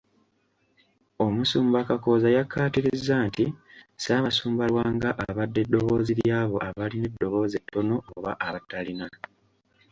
Omusumba 1.25 1.79
Kakooza 1.87 2.29
yakkaatirizza 2.37 3.15
nti, 3.27 3.45
"Ssaabasumba 3.57 4.63
Lwanga 4.71 5.09
abadde 5.29 5.61
ddoboozi 5.65 6.13
ly'abo 6.19 6.57
abalina 6.67 7.05
eddoboozi 7.09 7.55
ettono 7.59 7.95
oba 8.15 8.31
abatalina.” 8.45 9.07